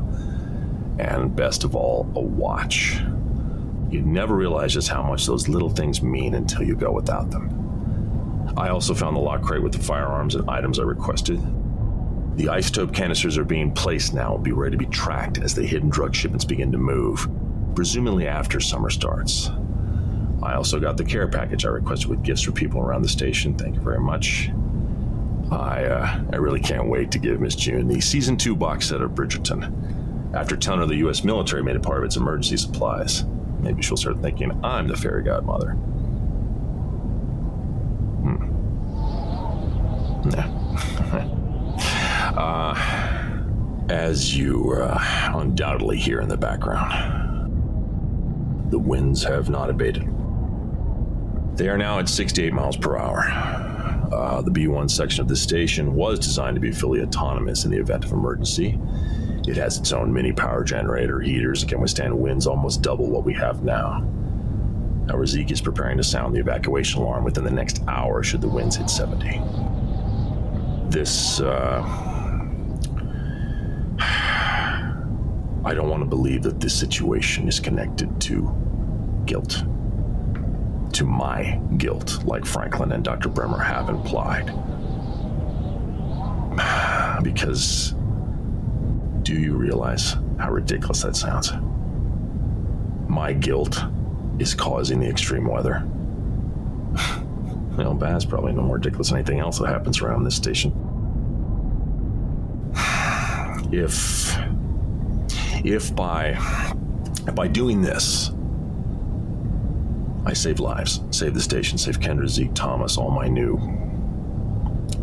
[1.00, 3.00] And best of all, a watch.
[3.90, 7.56] You never realize just how much those little things mean until you go without them.
[8.58, 11.40] I also found the lock crate with the firearms and items I requested.
[12.36, 15.56] The isotope canisters are being placed now and will be ready to be tracked as
[15.56, 17.30] the hidden drug shipments begin to move
[17.80, 19.52] presumably after summer starts.
[20.44, 23.58] I also got the care package I requested with gifts for people around the station.
[23.58, 24.50] Thank you very much.
[25.50, 29.00] I uh, I really can't wait to give Miss June the season two box set
[29.00, 30.34] of Bridgerton.
[30.36, 31.24] After telling her the U.S.
[31.24, 33.24] military made it part of its emergency supplies,
[33.62, 35.70] maybe she'll start thinking I'm the fairy godmother.
[38.26, 38.44] Hmm.
[40.32, 40.48] Yeah.
[42.38, 42.76] uh,
[43.90, 47.29] as you uh, undoubtedly hear in the background
[48.70, 50.04] the winds have not abated.
[51.56, 53.26] They are now at 68 miles per hour.
[54.14, 57.78] Uh, the B1 section of the station was designed to be fully autonomous in the
[57.78, 58.80] event of emergency.
[59.48, 63.24] It has its own mini power generator, heaters that can withstand winds almost double what
[63.24, 64.08] we have now.
[65.12, 68.48] Our Zeke is preparing to sound the evacuation alarm within the next hour should the
[68.48, 69.42] winds hit 70.
[70.90, 72.09] This, uh,
[75.66, 78.56] I don't want to believe that this situation is connected to
[79.26, 79.64] guilt.
[80.94, 83.30] To my guilt, like Franklin and Dr.
[83.30, 84.54] Bremer have implied.
[87.22, 87.96] Because
[89.24, 91.52] do you realize how ridiculous that sounds?
[93.10, 93.84] My guilt
[94.40, 95.86] is causing the extreme weather.
[97.78, 100.72] well, that's probably no more ridiculous than anything else that happens around this station.
[103.72, 104.36] If
[105.64, 106.34] if by
[107.36, 108.32] by doing this
[110.26, 113.58] I save lives, save the station, save Kendra, Zeke, Thomas, all my new,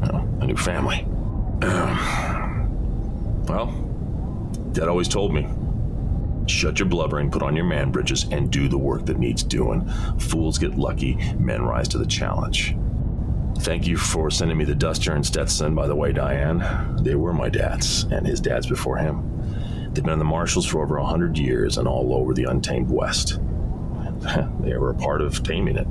[0.03, 1.03] know, my new family.
[1.63, 3.67] Um, well,
[4.73, 5.49] Dad always told me,
[6.47, 9.91] shut your blubbering, put on your man bridges, and do the work that needs doing.
[10.19, 12.77] Fools get lucky, men rise to the challenge.
[13.61, 16.99] Thank you for sending me the Duster and Stetson, by the way, Diane.
[17.03, 19.36] They were my dad's, and his dad's before him.
[19.97, 23.39] They've been the Marshals for over a hundred years and all over the untamed West.
[24.61, 25.87] they were a part of taming it.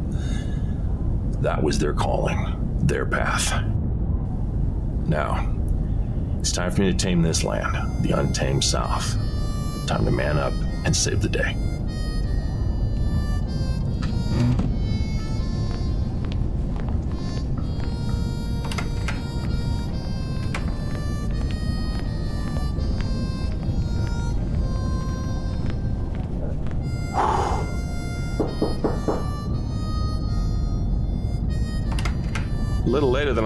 [1.42, 3.64] That was their calling, their path.
[5.08, 5.56] Now,
[6.38, 9.18] it's time for me to tame this land, the untamed South.
[9.88, 10.54] Time to man up
[10.86, 11.56] and save the day.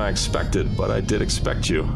[0.10, 1.88] I expected, but I did expect you.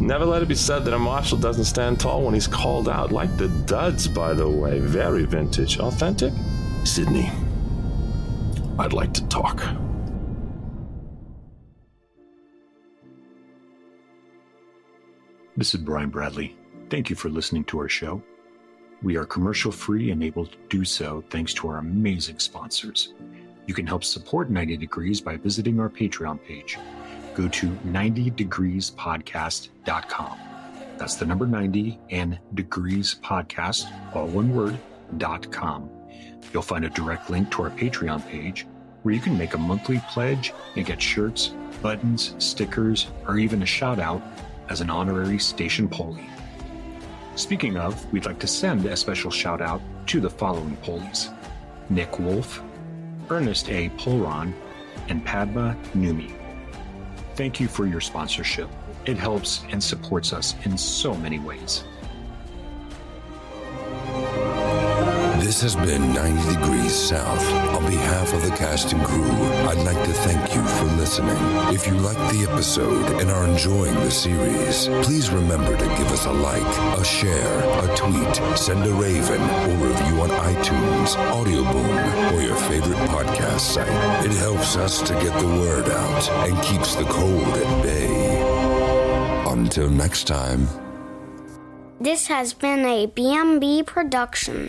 [0.00, 3.12] Never let it be said that a marshal doesn't stand tall when he's called out,
[3.12, 4.80] like the duds, by the way.
[4.80, 5.78] Very vintage.
[5.78, 6.32] Authentic?
[6.82, 7.30] Sydney,
[8.80, 9.62] I'd like to talk.
[15.56, 16.56] This is Brian Bradley.
[16.88, 18.20] Thank you for listening to our show.
[19.04, 23.14] We are commercial free and able to do so thanks to our amazing sponsors.
[23.66, 26.76] You can help support 90 Degrees by visiting our Patreon page.
[27.34, 30.38] Go to 90degreespodcast.com.
[30.98, 34.78] That's the number 90 and degrees podcast, all one word,
[35.16, 35.88] dot com.
[36.52, 38.66] You'll find a direct link to our Patreon page
[39.02, 43.66] where you can make a monthly pledge and get shirts, buttons, stickers, or even a
[43.66, 44.20] shout out
[44.68, 46.28] as an honorary station Polie.
[47.34, 51.32] Speaking of, we'd like to send a special shout out to the following Polies
[51.88, 52.62] Nick Wolf,
[53.30, 53.88] Ernest A.
[53.90, 54.52] Polron,
[55.08, 56.34] and Padma Numi.
[57.34, 58.68] Thank you for your sponsorship.
[59.06, 61.84] It helps and supports us in so many ways.
[65.50, 67.44] This has been 90 Degrees South.
[67.74, 69.32] On behalf of the cast and crew,
[69.68, 71.36] I'd like to thank you for listening.
[71.74, 76.26] If you liked the episode and are enjoying the series, please remember to give us
[76.26, 76.62] a like,
[76.96, 83.08] a share, a tweet, send a raven, or review on iTunes, Audioboom, or your favorite
[83.08, 84.24] podcast site.
[84.24, 89.50] It helps us to get the word out and keeps the cold at bay.
[89.50, 90.68] Until next time.
[92.00, 94.68] This has been a BMB production.